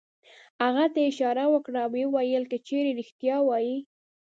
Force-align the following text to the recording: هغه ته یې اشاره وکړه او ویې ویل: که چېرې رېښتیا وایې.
هغه 0.63 0.85
ته 0.93 0.97
یې 1.03 1.07
اشاره 1.11 1.45
وکړه 1.53 1.79
او 1.85 1.89
ویې 1.93 2.05
ویل: 2.13 2.43
که 2.51 2.57
چېرې 2.67 2.91
رېښتیا 2.99 3.37
وایې. 3.43 3.77